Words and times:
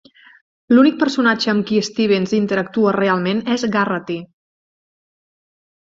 L'únic 0.75 0.95
personatge 1.03 1.51
amb 1.53 1.67
qui 1.71 1.83
Stebbins 1.89 2.33
interactua 2.39 2.97
realment 2.97 3.45
és 3.59 3.67
Garraty. 3.77 4.19